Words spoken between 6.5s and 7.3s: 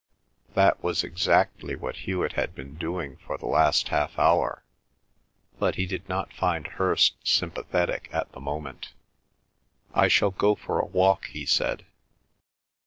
Hirst